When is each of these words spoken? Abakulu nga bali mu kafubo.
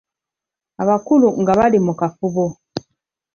Abakulu 0.81 1.27
nga 1.41 1.53
bali 1.59 1.79
mu 1.85 1.93
kafubo. 1.99 2.45